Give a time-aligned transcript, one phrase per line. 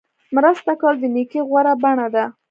[0.35, 2.25] مرسته کول د نیکۍ غوره بڼه ده.